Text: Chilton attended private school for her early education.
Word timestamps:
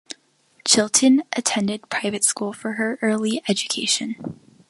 Chilton 0.65 1.21
attended 1.33 1.87
private 1.87 2.23
school 2.23 2.53
for 2.53 2.73
her 2.73 2.97
early 3.03 3.43
education. 3.47 4.15